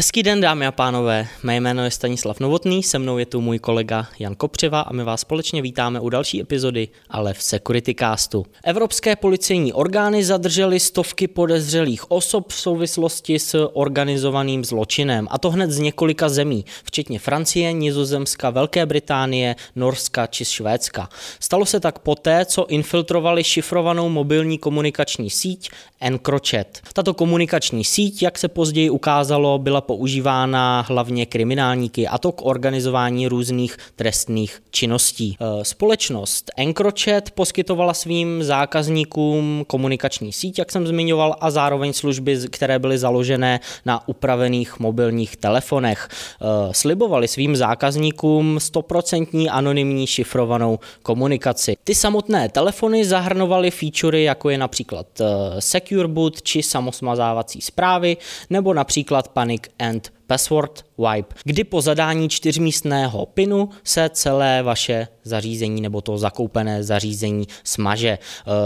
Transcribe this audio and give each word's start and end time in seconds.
Hezký 0.00 0.22
den, 0.22 0.40
dámy 0.40 0.66
a 0.66 0.72
pánové. 0.72 1.26
Mé 1.42 1.56
jméno 1.56 1.84
je 1.84 1.90
Stanislav 1.90 2.40
Novotný, 2.40 2.82
se 2.82 2.98
mnou 2.98 3.18
je 3.18 3.26
tu 3.26 3.40
můj 3.40 3.58
kolega 3.58 4.06
Jan 4.18 4.34
Kopřiva 4.34 4.80
a 4.80 4.92
my 4.92 5.04
vás 5.04 5.20
společně 5.20 5.62
vítáme 5.62 6.00
u 6.00 6.08
další 6.08 6.40
epizody 6.40 6.88
ale 7.10 7.34
v 7.34 7.42
Security 7.42 7.94
Castu. 7.94 8.46
Evropské 8.64 9.16
policejní 9.16 9.72
orgány 9.72 10.24
zadržely 10.24 10.80
stovky 10.80 11.28
podezřelých 11.28 12.10
osob 12.10 12.52
v 12.52 12.60
souvislosti 12.60 13.38
s 13.38 13.68
organizovaným 13.72 14.64
zločinem, 14.64 15.28
a 15.30 15.38
to 15.38 15.50
hned 15.50 15.70
z 15.70 15.78
několika 15.78 16.28
zemí, 16.28 16.64
včetně 16.84 17.18
Francie, 17.18 17.72
Nizozemska, 17.72 18.50
Velké 18.50 18.86
Británie, 18.86 19.56
Norska 19.76 20.26
či 20.26 20.44
Švédska. 20.44 21.08
Stalo 21.40 21.66
se 21.66 21.80
tak 21.80 21.98
poté, 21.98 22.44
co 22.44 22.66
infiltrovali 22.66 23.44
šifrovanou 23.44 24.08
mobilní 24.08 24.58
komunikační 24.58 25.30
síť 25.30 25.70
EncroChat. 26.00 26.66
Tato 26.92 27.14
komunikační 27.14 27.84
síť, 27.84 28.22
jak 28.22 28.38
se 28.38 28.48
později 28.48 28.90
ukázalo, 28.90 29.58
byla 29.58 29.89
používána 29.90 30.84
hlavně 30.88 31.26
kriminálníky, 31.26 32.08
a 32.08 32.18
to 32.18 32.32
k 32.32 32.46
organizování 32.46 33.28
různých 33.28 33.76
trestných 33.96 34.62
činností. 34.70 35.36
E, 35.40 35.64
společnost 35.64 36.50
EncroChat 36.56 37.30
poskytovala 37.30 37.94
svým 37.94 38.42
zákazníkům 38.42 39.64
komunikační 39.66 40.32
síť, 40.32 40.58
jak 40.58 40.72
jsem 40.72 40.86
zmiňoval, 40.86 41.36
a 41.40 41.50
zároveň 41.50 41.92
služby, 41.92 42.38
které 42.50 42.78
byly 42.78 42.98
založené 42.98 43.60
na 43.86 44.08
upravených 44.08 44.78
mobilních 44.78 45.36
telefonech. 45.36 46.08
E, 46.08 46.74
slibovali 46.74 47.28
svým 47.28 47.56
zákazníkům 47.56 48.58
100% 48.58 49.48
anonymní 49.50 50.06
šifrovanou 50.06 50.78
komunikaci. 51.02 51.76
Ty 51.84 51.94
samotné 51.94 52.48
telefony 52.48 53.04
zahrnovaly 53.04 53.70
featurey, 53.70 54.24
jako 54.24 54.50
je 54.50 54.58
například 54.58 55.06
e, 55.20 55.24
Secure 55.58 56.08
Boot 56.08 56.42
či 56.42 56.62
samosmazávací 56.62 57.60
zprávy, 57.60 58.16
nebo 58.50 58.74
například 58.74 59.28
Panic 59.28 59.62
and 59.80 60.10
Password 60.30 60.84
Wipe, 60.98 61.34
kdy 61.44 61.64
po 61.64 61.80
zadání 61.80 62.28
čtyřmístného 62.28 63.26
pinu 63.26 63.68
se 63.84 64.10
celé 64.12 64.62
vaše 64.62 65.08
zařízení 65.24 65.80
nebo 65.80 66.00
to 66.00 66.18
zakoupené 66.18 66.84
zařízení 66.84 67.46
smaže. 67.64 68.08
E, 68.08 68.18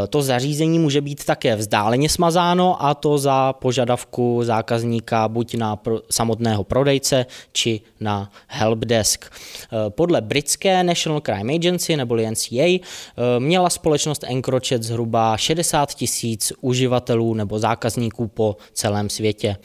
to 0.06 0.22
zařízení 0.22 0.78
může 0.78 1.00
být 1.00 1.24
také 1.24 1.56
vzdáleně 1.56 2.08
smazáno 2.08 2.84
a 2.84 2.94
to 2.94 3.18
za 3.18 3.52
požadavku 3.52 4.40
zákazníka 4.42 5.28
buď 5.28 5.54
na 5.54 5.78
samotného 6.10 6.64
prodejce 6.64 7.26
či 7.52 7.80
na 8.00 8.30
helpdesk. 8.48 9.24
E, 9.24 9.90
podle 9.90 10.20
britské 10.20 10.82
National 10.84 11.20
Crime 11.20 11.54
Agency 11.54 11.96
neboli 11.96 12.30
NCA 12.30 12.54
e, 12.62 12.80
měla 13.38 13.70
společnost 13.70 14.24
Encrochat 14.26 14.82
zhruba 14.82 15.36
60 15.36 15.94
tisíc 15.94 16.52
uživatelů 16.60 17.34
nebo 17.34 17.58
zákazníků 17.58 18.28
po 18.28 18.56
celém 18.72 19.10
světě. 19.10 19.56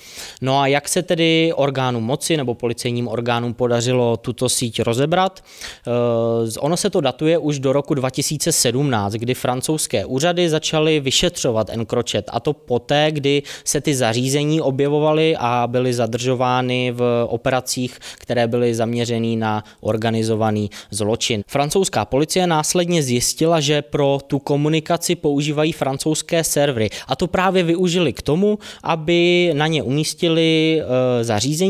No 0.42 0.60
a 0.60 0.68
jak 0.68 0.90
se 0.90 1.04
tedy 1.04 1.54
orgánům 1.90 2.04
moci 2.04 2.38
nebo 2.38 2.54
policejním 2.54 3.08
orgánům 3.08 3.54
podařilo 3.54 4.18
tuto 4.18 4.50
síť 4.50 4.82
rozebrat. 4.82 5.42
Eh, 5.42 6.60
ono 6.60 6.78
se 6.78 6.90
to 6.90 7.02
datuje 7.02 7.38
už 7.38 7.60
do 7.60 7.74
roku 7.74 7.94
2017, 7.94 9.14
kdy 9.14 9.34
francouzské 9.34 10.06
úřady 10.06 10.50
začaly 10.50 11.00
vyšetřovat 11.00 11.70
Encrochat 11.70 12.26
a 12.28 12.40
to 12.40 12.54
poté, 12.54 13.12
kdy 13.12 13.44
se 13.66 13.82
ty 13.82 13.96
zařízení 13.96 14.62
objevovaly 14.62 15.36
a 15.38 15.68
byly 15.68 15.94
zadržovány 15.94 16.92
v 16.92 17.26
operacích, 17.30 18.00
které 18.18 18.48
byly 18.48 18.76
zaměřeny 18.76 19.36
na 19.36 19.64
organizovaný 19.82 20.70
zločin. 20.92 21.42
Francouzská 21.48 22.06
policie 22.06 22.48
následně 22.48 23.04
zjistila, 23.04 23.60
že 23.60 23.82
pro 23.82 24.20
tu 24.28 24.40
komunikaci 24.40 25.16
používají 25.16 25.72
francouzské 25.72 26.44
servery 26.44 26.90
a 27.08 27.16
to 27.16 27.28
právě 27.28 27.64
využili 27.64 28.14
k 28.14 28.22
tomu, 28.22 28.60
aby 28.84 29.52
na 29.54 29.68
ně 29.68 29.84
umístili 29.84 30.82
eh, 30.82 31.24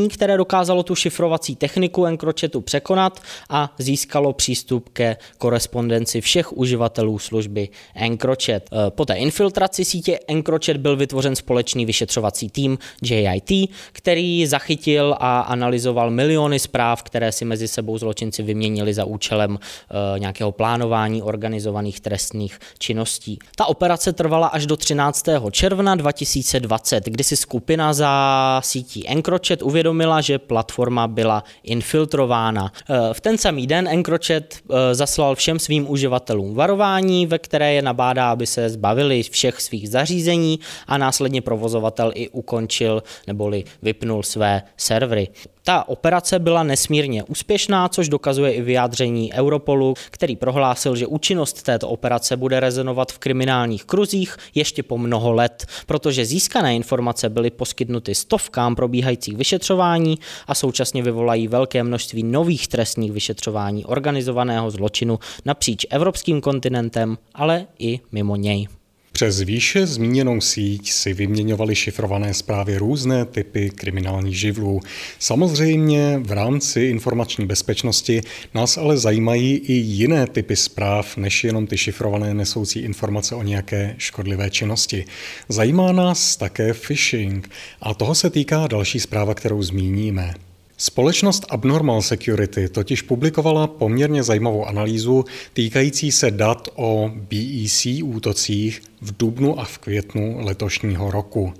které 0.09 0.37
dokázalo 0.37 0.83
tu 0.83 0.95
šifrovací 0.95 1.55
techniku 1.55 2.05
Encrochatu 2.05 2.61
překonat 2.61 3.19
a 3.49 3.73
získalo 3.77 4.33
přístup 4.33 4.89
ke 4.89 5.17
korespondenci 5.37 6.21
všech 6.21 6.53
uživatelů 6.53 7.19
služby 7.19 7.69
Encrochat. 7.95 8.63
Eh, 8.71 8.89
po 8.89 9.05
té 9.05 9.13
infiltraci 9.13 9.85
sítě 9.85 10.19
Encrochat 10.27 10.77
byl 10.77 10.95
vytvořen 10.95 11.35
společný 11.35 11.85
vyšetřovací 11.85 12.49
tým 12.49 12.77
JIT, 13.01 13.69
který 13.91 14.47
zachytil 14.47 15.15
a 15.19 15.39
analyzoval 15.39 16.11
miliony 16.11 16.59
zpráv, 16.59 17.03
které 17.03 17.31
si 17.31 17.45
mezi 17.45 17.67
sebou 17.67 17.97
zločinci 17.97 18.43
vyměnili 18.43 18.93
za 18.93 19.05
účelem 19.05 19.59
eh, 19.59 20.19
nějakého 20.19 20.51
plánování 20.51 21.23
organizovaných 21.23 21.99
trestných 21.99 22.59
činností. 22.79 23.39
Ta 23.55 23.65
operace 23.65 24.13
trvala 24.13 24.47
až 24.47 24.65
do 24.65 24.77
13. 24.77 25.25
června 25.51 25.95
2020, 25.95 27.05
kdy 27.05 27.23
si 27.23 27.35
skupina 27.35 27.93
za 27.93 28.61
sítí 28.63 29.09
Encrochat 29.09 29.61
uvědomila, 29.61 29.88
že 30.21 30.39
platforma 30.39 31.07
byla 31.07 31.43
infiltrována. 31.63 32.71
Eh, 32.89 33.13
v 33.13 33.21
ten 33.21 33.37
samý 33.37 33.67
den 33.67 33.87
Encrochat 33.87 34.43
eh, 34.43 34.95
zaslal 34.95 35.35
všem 35.35 35.59
svým 35.59 35.91
uživatelům 35.91 36.55
varování, 36.55 37.25
ve 37.25 37.39
které 37.39 37.73
je 37.73 37.81
nabádá, 37.81 38.31
aby 38.31 38.45
se 38.45 38.69
zbavili 38.69 39.23
všech 39.23 39.61
svých 39.61 39.89
zařízení 39.89 40.59
a 40.87 40.97
následně 40.97 41.41
provozovatel 41.41 42.11
i 42.15 42.29
ukončil 42.29 43.03
neboli 43.27 43.63
vypnul 43.81 44.23
své 44.23 44.61
servery. 44.77 45.27
Ta 45.63 45.89
operace 45.89 46.39
byla 46.39 46.63
nesmírně 46.63 47.23
úspěšná, 47.23 47.89
což 47.89 48.09
dokazuje 48.09 48.53
i 48.53 48.61
vyjádření 48.61 49.33
Europolu, 49.33 49.93
který 50.11 50.35
prohlásil, 50.35 50.95
že 50.95 51.07
účinnost 51.07 51.63
této 51.63 51.89
operace 51.89 52.37
bude 52.37 52.59
rezonovat 52.59 53.11
v 53.11 53.19
kriminálních 53.19 53.85
kruzích 53.85 54.37
ještě 54.55 54.83
po 54.83 54.97
mnoho 54.97 55.33
let, 55.33 55.65
protože 55.85 56.25
získané 56.25 56.75
informace 56.75 57.29
byly 57.29 57.49
poskytnuty 57.49 58.15
stovkám 58.15 58.75
probíhajících 58.75 59.37
vyšetřování 59.37 60.19
a 60.47 60.55
současně 60.55 61.03
vyvolají 61.03 61.47
velké 61.47 61.83
množství 61.83 62.23
nových 62.23 62.67
trestních 62.67 63.11
vyšetřování 63.11 63.85
organizovaného 63.85 64.71
zločinu 64.71 65.19
napříč 65.45 65.85
evropským 65.89 66.41
kontinentem, 66.41 67.17
ale 67.33 67.67
i 67.79 67.99
mimo 68.11 68.35
něj. 68.35 68.78
Přes 69.19 69.41
výše 69.41 69.87
zmíněnou 69.87 70.41
síť 70.41 70.91
si 70.91 71.13
vyměňovali 71.13 71.75
šifrované 71.75 72.33
zprávy 72.33 72.77
různé 72.77 73.25
typy 73.25 73.69
kriminálních 73.69 74.39
živlů. 74.39 74.81
Samozřejmě 75.19 76.19
v 76.23 76.31
rámci 76.31 76.81
informační 76.81 77.45
bezpečnosti 77.45 78.21
nás 78.53 78.77
ale 78.77 78.97
zajímají 78.97 79.55
i 79.55 79.73
jiné 79.73 80.27
typy 80.27 80.55
zpráv, 80.55 81.17
než 81.17 81.43
jenom 81.43 81.67
ty 81.67 81.77
šifrované 81.77 82.33
nesoucí 82.33 82.79
informace 82.79 83.35
o 83.35 83.43
nějaké 83.43 83.95
škodlivé 83.97 84.49
činnosti. 84.49 85.05
Zajímá 85.49 85.91
nás 85.91 86.37
také 86.37 86.73
phishing 86.73 87.49
a 87.81 87.93
toho 87.93 88.15
se 88.15 88.29
týká 88.29 88.67
další 88.67 88.99
zpráva, 88.99 89.33
kterou 89.33 89.63
zmíníme. 89.63 90.48
Společnost 90.81 91.45
Abnormal 91.49 92.01
Security 92.01 92.69
totiž 92.69 93.01
publikovala 93.01 93.67
poměrně 93.67 94.23
zajímavou 94.23 94.65
analýzu 94.65 95.25
týkající 95.53 96.11
se 96.11 96.31
dat 96.31 96.67
o 96.75 97.11
BEC 97.15 97.87
útocích 98.03 98.81
v 99.01 99.17
dubnu 99.17 99.59
a 99.59 99.65
v 99.65 99.77
květnu 99.77 100.37
letošního 100.39 101.11
roku. 101.11 101.53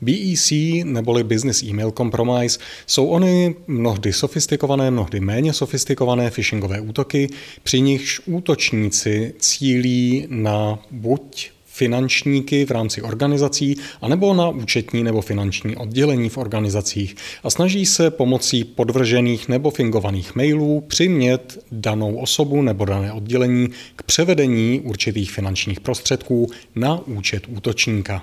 BEC 0.00 0.52
neboli 0.84 1.24
Business 1.24 1.62
Email 1.62 1.90
Compromise 1.90 2.58
jsou 2.86 3.06
ony 3.06 3.54
mnohdy 3.66 4.12
sofistikované, 4.12 4.90
mnohdy 4.90 5.20
méně 5.20 5.52
sofistikované 5.52 6.30
phishingové 6.30 6.80
útoky, 6.80 7.28
při 7.62 7.80
nichž 7.80 8.20
útočníci 8.26 9.34
cílí 9.38 10.26
na 10.28 10.78
buď 10.90 11.50
finančníky 11.78 12.64
v 12.64 12.70
rámci 12.70 13.02
organizací 13.02 13.76
anebo 14.02 14.34
na 14.34 14.48
účetní 14.48 15.02
nebo 15.02 15.20
finanční 15.20 15.76
oddělení 15.76 16.28
v 16.28 16.38
organizacích 16.38 17.16
a 17.42 17.50
snaží 17.50 17.86
se 17.86 18.10
pomocí 18.10 18.64
podvržených 18.64 19.48
nebo 19.48 19.70
fingovaných 19.70 20.34
mailů 20.36 20.80
přimět 20.80 21.64
danou 21.72 22.16
osobu 22.16 22.62
nebo 22.62 22.84
dané 22.84 23.12
oddělení 23.12 23.68
k 23.96 24.02
převedení 24.02 24.80
určitých 24.84 25.30
finančních 25.30 25.80
prostředků 25.80 26.50
na 26.74 27.06
účet 27.06 27.42
útočníka. 27.48 28.22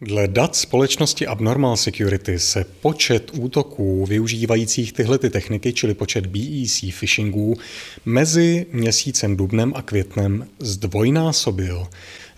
Dle 0.00 0.28
dat 0.28 0.56
společnosti 0.56 1.26
Abnormal 1.26 1.76
Security 1.76 2.38
se 2.38 2.64
počet 2.80 3.30
útoků 3.38 4.06
využívajících 4.06 4.92
tyhle 4.92 5.18
ty 5.18 5.30
techniky, 5.30 5.72
čili 5.72 5.94
počet 5.94 6.26
BEC 6.26 6.80
phishingů, 6.98 7.56
mezi 8.04 8.66
měsícem 8.72 9.36
dubnem 9.36 9.72
a 9.76 9.82
květnem 9.82 10.46
zdvojnásobil 10.58 11.86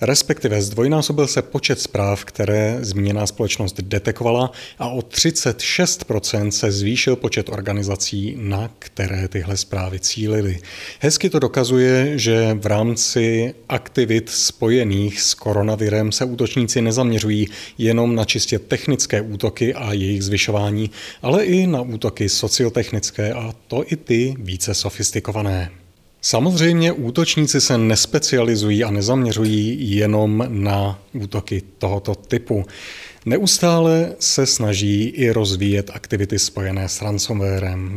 respektive 0.01 0.63
zdvojnásobil 0.63 1.27
se 1.27 1.43
počet 1.43 1.81
zpráv, 1.81 2.25
které 2.25 2.79
zmíněná 2.81 3.27
společnost 3.27 3.81
detekovala 3.81 4.51
a 4.79 4.89
o 4.89 4.99
36% 4.99 6.49
se 6.49 6.73
zvýšil 6.73 7.17
počet 7.17 7.49
organizací, 7.49 8.37
na 8.39 8.71
které 8.79 9.29
tyhle 9.29 9.57
zprávy 9.57 10.01
cílily. 10.01 10.59
Hezky 11.01 11.31
to 11.31 11.39
dokazuje, 11.39 12.19
že 12.19 12.55
v 12.61 12.67
rámci 12.67 13.55
aktivit 13.69 14.31
spojených 14.31 15.21
s 15.21 15.35
koronavirem 15.35 16.13
se 16.13 16.25
útočníci 16.25 16.83
nezaměřují 16.83 17.49
jenom 17.79 18.15
na 18.15 18.25
čistě 18.25 18.59
technické 18.59 19.21
útoky 19.21 19.75
a 19.75 19.93
jejich 19.93 20.25
zvyšování, 20.25 20.91
ale 21.23 21.45
i 21.45 21.67
na 21.67 21.83
útoky 21.83 22.29
sociotechnické 22.29 23.33
a 23.33 23.55
to 23.67 23.85
i 23.87 23.97
ty 23.97 24.35
více 24.39 24.75
sofistikované. 24.75 25.71
Samozřejmě 26.21 26.93
útočníci 26.93 27.61
se 27.61 27.79
nespecializují 27.79 28.85
a 28.85 28.91
nezaměřují 28.91 29.97
jenom 29.97 30.45
na 30.49 30.99
útoky 31.13 31.63
tohoto 31.79 32.15
typu. 32.15 32.65
Neustále 33.29 34.15
se 34.19 34.47
snaží 34.47 35.03
i 35.05 35.31
rozvíjet 35.31 35.91
aktivity 35.95 36.39
spojené 36.39 36.89
s 36.89 37.03
ransomwarem. 37.03 37.97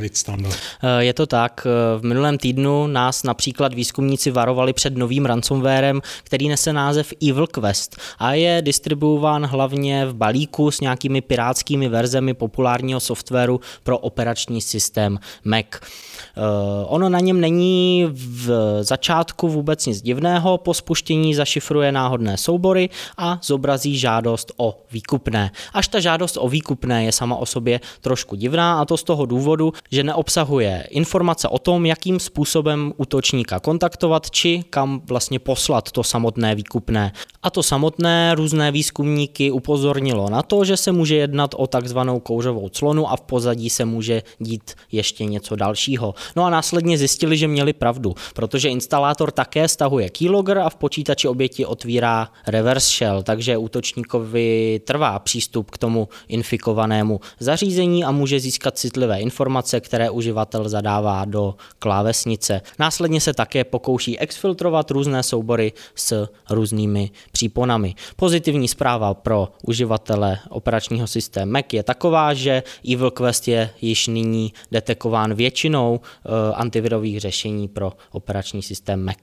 Eh, 0.83 1.03
je 1.03 1.13
to 1.13 1.25
tak. 1.25 1.67
V 1.97 2.03
minulém 2.03 2.37
týdnu 2.37 2.87
nás 2.87 3.23
například 3.23 3.73
výzkumníci 3.73 4.31
varovali 4.31 4.73
před 4.73 4.97
novým 4.97 5.25
ransomwarem, 5.25 6.01
který 6.23 6.49
nese 6.49 6.73
název 6.73 7.13
Evil 7.29 7.47
Quest 7.47 7.97
a 8.19 8.33
je 8.33 8.61
distribuován 8.61 9.45
hlavně 9.45 10.05
v 10.05 10.13
balíku 10.13 10.71
s 10.71 10.81
nějakými 10.81 11.21
pirátskými 11.21 11.89
verzemi 11.89 12.33
populárního 12.33 12.99
softwaru 12.99 13.59
pro 13.83 13.97
operační 13.97 14.61
systém 14.61 15.19
Mac. 15.43 15.65
Eh, 15.71 16.41
ono 16.85 17.09
na 17.09 17.19
něm 17.19 17.41
není 17.41 18.07
v 18.13 18.77
začátku 18.81 19.49
vůbec 19.49 19.85
nic 19.85 20.01
divného, 20.01 20.57
po 20.57 20.73
spuštění 20.73 21.35
zašifruje 21.35 21.91
náhodné 21.91 22.37
soubory 22.37 22.89
a 23.17 23.39
zobrazí 23.43 23.97
žádost 23.97 24.51
o 24.57 24.83
výkupné. 25.21 25.51
Až 25.73 25.87
ta 25.87 25.99
žádost 25.99 26.37
o 26.37 26.49
výkupné 26.49 27.05
je 27.05 27.11
sama 27.11 27.35
o 27.35 27.45
sobě 27.45 27.79
trošku 28.01 28.35
divná 28.35 28.81
a 28.81 28.85
to 28.85 28.97
z 28.97 29.03
toho 29.03 29.25
důvodu, 29.25 29.73
že 29.91 30.03
neobsahuje 30.03 30.87
informace 30.89 31.47
o 31.47 31.59
tom, 31.59 31.85
jakým 31.85 32.19
způsobem 32.19 32.93
útočníka 32.97 33.59
kontaktovat 33.59 34.31
či 34.31 34.63
kam 34.69 35.01
vlastně 35.05 35.39
poslat 35.39 35.91
to 35.91 36.03
samotné 36.03 36.55
výkupné. 36.55 37.11
A 37.43 37.49
to 37.49 37.63
samotné 37.63 38.35
různé 38.35 38.71
výzkumníky 38.71 39.51
upozornilo 39.51 40.29
na 40.29 40.41
to, 40.41 40.65
že 40.65 40.77
se 40.77 40.91
může 40.91 41.15
jednat 41.15 41.53
o 41.57 41.67
takzvanou 41.67 42.19
kouřovou 42.19 42.69
clonu 42.69 43.09
a 43.09 43.15
v 43.15 43.21
pozadí 43.21 43.69
se 43.69 43.85
může 43.85 44.23
dít 44.39 44.73
ještě 44.91 45.25
něco 45.25 45.55
dalšího. 45.55 46.13
No 46.35 46.45
a 46.45 46.49
následně 46.49 46.97
zjistili, 46.97 47.37
že 47.37 47.47
měli 47.47 47.73
pravdu, 47.73 48.13
protože 48.33 48.69
instalátor 48.69 49.31
také 49.31 49.67
stahuje 49.67 50.09
keylogger 50.09 50.57
a 50.57 50.69
v 50.69 50.75
počítači 50.75 51.27
oběti 51.27 51.65
otvírá 51.65 52.29
reverse 52.47 52.89
shell, 52.97 53.23
takže 53.23 53.57
útočníkovi 53.57 54.81
trvá 54.85 55.00
přístup 55.19 55.71
k 55.71 55.77
tomu 55.77 56.09
infikovanému 56.27 57.19
zařízení 57.39 58.03
a 58.03 58.11
může 58.11 58.39
získat 58.39 58.77
citlivé 58.77 59.21
informace, 59.21 59.79
které 59.79 60.09
uživatel 60.09 60.69
zadává 60.69 61.25
do 61.25 61.55
klávesnice. 61.79 62.61
Následně 62.79 63.21
se 63.21 63.33
také 63.33 63.63
pokouší 63.63 64.19
exfiltrovat 64.19 64.91
různé 64.91 65.23
soubory 65.23 65.73
s 65.95 66.27
různými 66.49 67.09
příponami. 67.31 67.95
Pozitivní 68.15 68.67
zpráva 68.67 69.13
pro 69.13 69.47
uživatele 69.63 70.39
operačního 70.49 71.07
systému 71.07 71.51
Mac 71.51 71.65
je 71.73 71.83
taková, 71.83 72.33
že 72.33 72.63
Evil 72.93 73.11
Quest 73.11 73.47
je 73.47 73.69
již 73.81 74.07
nyní 74.07 74.53
detekován 74.71 75.33
většinou 75.33 75.99
Eh, 76.25 76.53
antivirových 76.53 77.19
řešení 77.19 77.67
pro 77.67 77.93
operační 78.11 78.61
systém 78.61 79.05
Mac. 79.05 79.17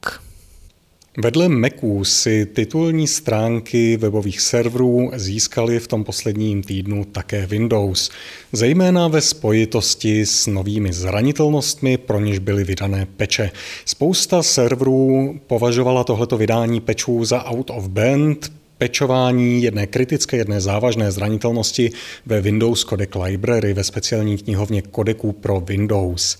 Vedle 1.20 1.49
Maců 1.49 2.05
si 2.05 2.47
titulní 2.47 3.06
stránky 3.06 3.97
webových 3.97 4.41
serverů 4.41 5.11
získaly 5.15 5.79
v 5.79 5.87
tom 5.87 6.05
posledním 6.05 6.62
týdnu 6.62 7.05
také 7.05 7.47
Windows, 7.47 8.11
zejména 8.53 9.09
ve 9.09 9.20
spojitosti 9.20 10.26
s 10.26 10.47
novými 10.47 10.93
zranitelnostmi, 10.93 11.97
pro 11.97 12.20
něž 12.20 12.38
byly 12.38 12.65
vydané 12.65 13.06
peče. 13.17 13.50
Spousta 13.85 14.43
serverů 14.43 15.41
považovala 15.47 16.05
tohleto 16.05 16.37
vydání 16.37 16.81
pečů 16.81 17.25
za 17.25 17.44
out 17.44 17.71
of 17.71 17.88
band, 17.88 18.53
pečování 18.79 19.62
jedné 19.62 19.87
kritické, 19.87 20.37
jedné 20.37 20.61
závažné 20.61 21.12
zranitelnosti 21.12 21.91
ve 22.26 22.41
Windows 22.41 22.85
Codec 22.85 23.11
Library 23.23 23.75
ve 23.75 23.85
speciální 23.85 24.38
knihovně 24.38 24.82
kodeků 24.82 25.32
pro 25.32 25.61
Windows. 25.61 26.38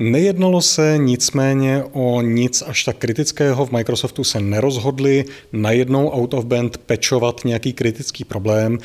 Nejednalo 0.00 0.62
se 0.62 0.94
nicméně 0.98 1.84
o 1.92 2.20
nic 2.20 2.62
až 2.66 2.84
tak 2.84 2.96
kritického. 2.96 3.66
V 3.66 3.70
Microsoftu 3.70 4.24
se 4.24 4.40
nerozhodli 4.40 5.24
najednou 5.52 6.10
out 6.10 6.34
of 6.34 6.44
band 6.44 6.78
pečovat 6.78 7.40
nějaký 7.44 7.72
kritický 7.72 8.24
problém. 8.24 8.78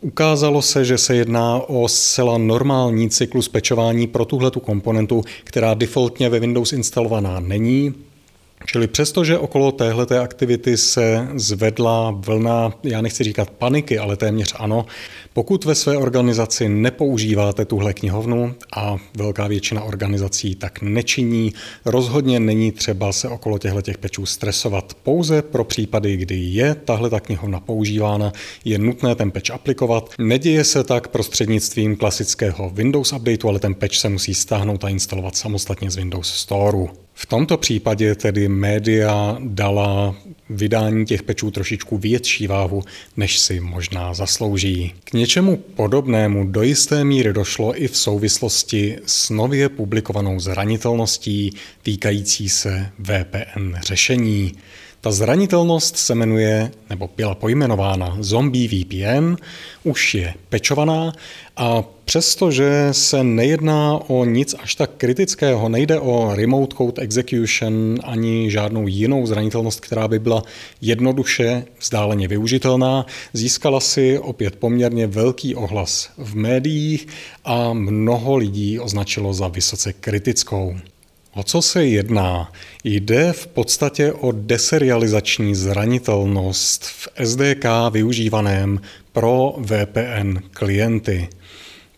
Ukázalo 0.00 0.62
se, 0.62 0.84
že 0.84 0.98
se 0.98 1.16
jedná 1.16 1.60
o 1.68 1.88
zcela 1.88 2.38
normální 2.38 3.10
cyklus 3.10 3.48
pečování 3.48 4.06
pro 4.06 4.24
tuhletu 4.24 4.60
komponentu, 4.60 5.24
která 5.44 5.74
defaultně 5.74 6.28
ve 6.28 6.40
Windows 6.40 6.72
instalovaná 6.72 7.40
není. 7.40 7.94
Čili 8.66 8.86
přesto, 8.86 9.24
že 9.24 9.38
okolo 9.38 9.72
téhleté 9.72 10.18
aktivity 10.18 10.76
se 10.76 11.28
zvedla 11.34 12.10
vlna, 12.10 12.72
já 12.82 13.00
nechci 13.02 13.24
říkat 13.24 13.50
paniky, 13.50 13.98
ale 13.98 14.16
téměř 14.16 14.54
ano, 14.58 14.86
pokud 15.32 15.64
ve 15.64 15.74
své 15.74 15.96
organizaci 15.96 16.68
nepoužíváte 16.68 17.64
tuhle 17.64 17.94
knihovnu 17.94 18.54
a 18.76 18.96
velká 19.16 19.46
většina 19.46 19.82
organizací 19.82 20.54
tak 20.54 20.82
nečiní, 20.82 21.52
rozhodně 21.84 22.40
není 22.40 22.72
třeba 22.72 23.12
se 23.12 23.28
okolo 23.28 23.58
těchto 23.58 23.82
těch 23.82 23.98
pečů 23.98 24.26
stresovat. 24.26 24.94
Pouze 25.02 25.42
pro 25.42 25.64
případy, 25.64 26.16
kdy 26.16 26.36
je 26.36 26.74
tahle 26.74 27.10
ta 27.10 27.20
knihovna 27.20 27.60
používána, 27.60 28.32
je 28.64 28.78
nutné 28.78 29.14
ten 29.14 29.30
peč 29.30 29.50
aplikovat. 29.50 30.10
Neděje 30.18 30.64
se 30.64 30.84
tak 30.84 31.08
prostřednictvím 31.08 31.96
klasického 31.96 32.70
Windows 32.70 33.12
updateu, 33.12 33.48
ale 33.48 33.58
ten 33.58 33.74
peč 33.74 33.98
se 33.98 34.08
musí 34.08 34.34
stáhnout 34.34 34.84
a 34.84 34.88
instalovat 34.88 35.36
samostatně 35.36 35.90
z 35.90 35.96
Windows 35.96 36.34
Storeu. 36.34 37.01
V 37.14 37.26
tomto 37.26 37.56
případě 37.56 38.14
tedy 38.14 38.48
média 38.48 39.38
dala 39.40 40.14
vydání 40.50 41.06
těch 41.06 41.22
pečů 41.22 41.50
trošičku 41.50 41.98
větší 41.98 42.46
váhu, 42.46 42.82
než 43.16 43.38
si 43.38 43.60
možná 43.60 44.14
zaslouží. 44.14 44.94
K 45.04 45.12
něčemu 45.12 45.56
podobnému 45.56 46.46
do 46.46 46.62
jisté 46.62 47.04
míry 47.04 47.32
došlo 47.32 47.82
i 47.82 47.88
v 47.88 47.96
souvislosti 47.96 48.98
s 49.06 49.30
nově 49.30 49.68
publikovanou 49.68 50.40
zranitelností 50.40 51.52
týkající 51.82 52.48
se 52.48 52.90
VPN 52.98 53.74
řešení. 53.82 54.52
Ta 55.04 55.10
zranitelnost 55.12 55.96
se 55.96 56.14
jmenuje, 56.14 56.70
nebo 56.90 57.10
byla 57.16 57.34
pojmenována 57.34 58.16
Zombie 58.20 58.68
VPN, 58.68 59.34
už 59.84 60.14
je 60.14 60.34
pečovaná 60.48 61.12
a 61.56 61.82
přestože 62.04 62.88
se 62.92 63.24
nejedná 63.24 63.98
o 64.06 64.24
nic 64.24 64.54
až 64.58 64.74
tak 64.74 64.90
kritického, 64.96 65.68
nejde 65.68 66.00
o 66.00 66.34
remote 66.34 66.76
code 66.76 67.02
execution 67.02 67.98
ani 68.04 68.50
žádnou 68.50 68.88
jinou 68.88 69.26
zranitelnost, 69.26 69.80
která 69.80 70.08
by 70.08 70.18
byla 70.18 70.42
jednoduše 70.80 71.64
vzdáleně 71.80 72.28
využitelná, 72.28 73.06
získala 73.32 73.80
si 73.80 74.18
opět 74.18 74.56
poměrně 74.56 75.06
velký 75.06 75.54
ohlas 75.54 76.10
v 76.18 76.34
médiích 76.34 77.06
a 77.44 77.72
mnoho 77.72 78.36
lidí 78.36 78.78
označilo 78.80 79.34
za 79.34 79.48
vysoce 79.48 79.92
kritickou. 79.92 80.76
O 81.34 81.42
co 81.42 81.62
se 81.62 81.86
jedná? 81.86 82.52
Jde 82.84 83.32
v 83.32 83.46
podstatě 83.46 84.12
o 84.12 84.32
deserializační 84.32 85.54
zranitelnost 85.54 86.84
v 86.84 87.08
SDK 87.24 87.64
využívaném 87.90 88.80
pro 89.12 89.54
VPN 89.58 90.38
klienty. 90.50 91.28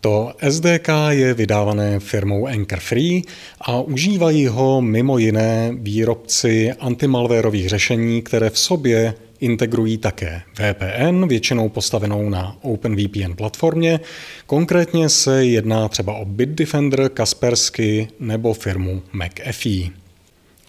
To 0.01 0.33
SDK 0.49 0.87
je 1.09 1.33
vydávané 1.33 1.99
firmou 1.99 2.47
Anchor 2.47 2.79
Free 2.79 3.21
a 3.61 3.81
užívají 3.81 4.47
ho 4.47 4.81
mimo 4.81 5.17
jiné 5.17 5.71
výrobci 5.73 6.73
antimalvérových 6.79 7.69
řešení, 7.69 8.21
které 8.21 8.49
v 8.49 8.59
sobě 8.59 9.13
integrují 9.39 9.97
také 9.97 10.41
VPN, 10.53 11.27
většinou 11.27 11.69
postavenou 11.69 12.29
na 12.29 12.57
OpenVPN 12.61 13.33
platformě. 13.35 13.99
Konkrétně 14.45 15.09
se 15.09 15.45
jedná 15.45 15.87
třeba 15.87 16.13
o 16.13 16.25
Bitdefender, 16.25 17.09
Kaspersky 17.09 18.07
nebo 18.19 18.53
firmu 18.53 19.01
McAfee. 19.13 20.05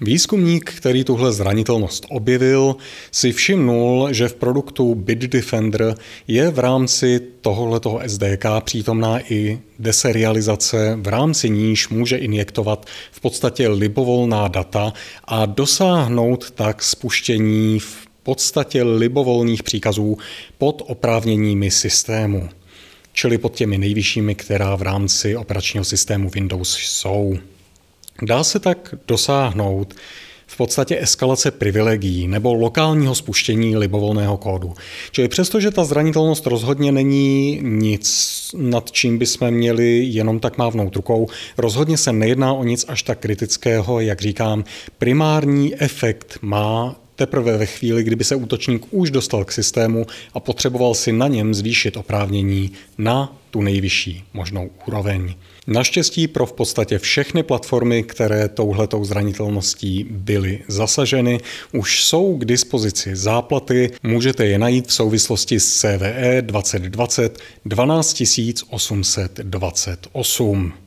Výzkumník, 0.00 0.72
který 0.72 1.04
tuhle 1.04 1.32
zranitelnost 1.32 2.06
objevil, 2.08 2.76
si 3.10 3.32
všimnul, 3.32 4.08
že 4.12 4.28
v 4.28 4.34
produktu 4.34 4.94
Bitdefender 4.94 5.94
je 6.28 6.50
v 6.50 6.58
rámci 6.58 7.20
tohoto 7.40 8.00
SDK 8.06 8.44
přítomná 8.60 9.32
i 9.32 9.58
deserializace, 9.78 10.98
v 11.00 11.08
rámci 11.08 11.50
níž 11.50 11.88
může 11.88 12.16
injektovat 12.16 12.86
v 13.12 13.20
podstatě 13.20 13.68
libovolná 13.68 14.48
data 14.48 14.92
a 15.24 15.46
dosáhnout 15.46 16.50
tak 16.50 16.82
spuštění 16.82 17.80
v 17.80 18.05
podstatě 18.26 18.82
libovolných 18.82 19.62
příkazů 19.62 20.18
pod 20.58 20.82
oprávněními 20.86 21.70
systému, 21.70 22.48
čili 23.12 23.38
pod 23.38 23.54
těmi 23.54 23.78
nejvyššími, 23.78 24.34
která 24.34 24.76
v 24.76 24.82
rámci 24.82 25.36
operačního 25.36 25.84
systému 25.84 26.30
Windows 26.30 26.78
jsou. 26.78 27.38
Dá 28.22 28.44
se 28.44 28.58
tak 28.58 28.94
dosáhnout 29.08 29.94
v 30.46 30.56
podstatě 30.56 31.00
eskalace 31.00 31.50
privilegií 31.50 32.28
nebo 32.28 32.54
lokálního 32.54 33.14
spuštění 33.14 33.76
libovolného 33.76 34.36
kódu. 34.36 34.74
Čili 35.12 35.28
přesto, 35.28 35.60
že 35.60 35.70
ta 35.70 35.84
zranitelnost 35.84 36.46
rozhodně 36.46 36.92
není 36.92 37.60
nic, 37.62 38.50
nad 38.58 38.92
čím 38.92 39.18
bychom 39.18 39.50
měli 39.50 40.04
jenom 40.04 40.40
tak 40.40 40.58
mávnout 40.58 40.96
rukou, 40.96 41.28
rozhodně 41.58 41.96
se 41.96 42.12
nejedná 42.12 42.52
o 42.52 42.64
nic 42.64 42.84
až 42.88 43.02
tak 43.02 43.18
kritického, 43.18 44.00
jak 44.00 44.20
říkám, 44.20 44.64
primární 44.98 45.82
efekt 45.82 46.38
má 46.42 46.96
teprve 47.16 47.56
ve 47.56 47.66
chvíli, 47.66 48.04
kdyby 48.04 48.24
se 48.24 48.36
útočník 48.36 48.86
už 48.90 49.10
dostal 49.10 49.44
k 49.44 49.52
systému 49.52 50.06
a 50.34 50.40
potřeboval 50.40 50.94
si 50.94 51.12
na 51.12 51.28
něm 51.28 51.54
zvýšit 51.54 51.96
oprávnění 51.96 52.72
na 52.98 53.38
tu 53.50 53.62
nejvyšší 53.62 54.24
možnou 54.34 54.70
úroveň. 54.86 55.34
Naštěstí 55.66 56.28
pro 56.28 56.46
v 56.46 56.52
podstatě 56.52 56.98
všechny 56.98 57.42
platformy, 57.42 58.02
které 58.02 58.48
touhletou 58.48 59.04
zranitelností 59.04 60.06
byly 60.10 60.60
zasaženy, 60.68 61.40
už 61.72 62.04
jsou 62.04 62.38
k 62.38 62.44
dispozici 62.44 63.16
záplaty. 63.16 63.90
Můžete 64.02 64.46
je 64.46 64.58
najít 64.58 64.86
v 64.86 64.92
souvislosti 64.92 65.60
s 65.60 65.80
CVE 65.80 66.42
2020 66.42 67.38
12 67.64 68.22
828. 68.70 70.85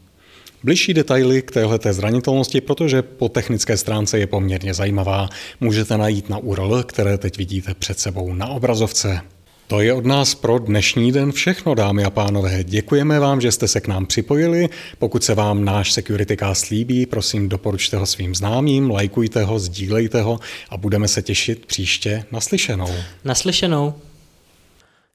Bližší 0.64 0.94
detaily 0.94 1.42
k 1.42 1.52
téhleté 1.52 1.94
zranitelnosti, 1.94 2.62
protože 2.62 3.02
po 3.02 3.30
technické 3.30 3.78
stránce 3.78 4.20
je 4.20 4.28
poměrně 4.28 4.74
zajímavá, 4.74 5.30
můžete 5.60 5.98
najít 5.98 6.30
na 6.30 6.38
URL, 6.38 6.84
které 6.84 7.18
teď 7.18 7.38
vidíte 7.38 7.74
před 7.74 8.00
sebou 8.00 8.34
na 8.34 8.48
obrazovce. 8.48 9.22
To 9.68 9.82
je 9.82 9.94
od 9.94 10.06
nás 10.06 10.36
pro 10.36 10.60
dnešní 10.60 11.12
den 11.12 11.32
všechno, 11.32 11.76
dámy 11.76 12.04
a 12.04 12.10
pánové. 12.10 12.64
Děkujeme 12.64 13.20
vám, 13.20 13.42
že 13.42 13.52
jste 13.52 13.68
se 13.68 13.82
k 13.82 13.88
nám 13.88 14.06
připojili. 14.06 14.70
Pokud 14.98 15.24
se 15.24 15.36
vám 15.36 15.66
náš 15.66 15.92
Security 15.92 16.38
Cast 16.38 16.70
líbí, 16.70 17.06
prosím 17.06 17.50
doporučte 17.50 17.98
ho 17.98 18.06
svým 18.06 18.36
známým, 18.36 18.92
lajkujte 18.92 19.44
ho, 19.44 19.60
sdílejte 19.60 20.22
ho 20.22 20.40
a 20.70 20.78
budeme 20.78 21.08
se 21.08 21.22
těšit 21.22 21.66
příště 21.66 22.24
naslyšenou. 22.32 22.90
Naslyšenou. 23.26 23.94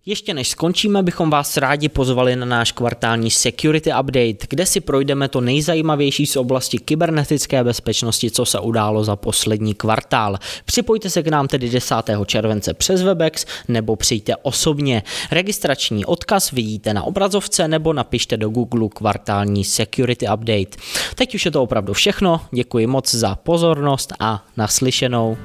Ještě 0.06 0.34
než 0.34 0.48
skončíme, 0.48 1.02
bychom 1.02 1.30
vás 1.30 1.56
rádi 1.56 1.88
pozvali 1.88 2.36
na 2.36 2.46
náš 2.46 2.72
kvartální 2.72 3.30
Security 3.30 3.90
Update, 4.00 4.46
kde 4.48 4.66
si 4.66 4.80
projdeme 4.80 5.28
to 5.28 5.40
nejzajímavější 5.40 6.26
z 6.26 6.36
oblasti 6.36 6.78
kybernetické 6.78 7.64
bezpečnosti, 7.64 8.30
co 8.30 8.44
se 8.44 8.60
událo 8.60 9.04
za 9.04 9.16
poslední 9.16 9.74
kvartál. 9.74 10.38
Připojte 10.64 11.10
se 11.10 11.22
k 11.22 11.28
nám 11.28 11.48
tedy 11.48 11.70
10. 11.70 11.94
července 12.26 12.74
přes 12.74 13.02
Webex 13.02 13.46
nebo 13.68 13.96
přijďte 13.96 14.36
osobně. 14.36 15.02
Registrační 15.30 16.04
odkaz 16.04 16.50
vidíte 16.50 16.94
na 16.94 17.02
obrazovce 17.02 17.68
nebo 17.68 17.92
napište 17.92 18.36
do 18.36 18.48
Google 18.48 18.88
kvartální 18.88 19.64
Security 19.64 20.26
Update. 20.34 20.76
Teď 21.14 21.34
už 21.34 21.44
je 21.44 21.50
to 21.50 21.62
opravdu 21.62 21.92
všechno, 21.92 22.40
děkuji 22.50 22.86
moc 22.86 23.14
za 23.14 23.34
pozornost 23.34 24.12
a 24.20 24.44
naslyšenou. 24.56 25.36